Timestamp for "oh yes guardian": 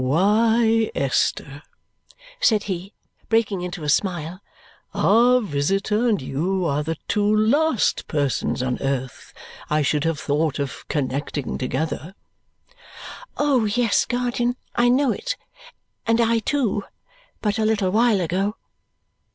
13.37-14.55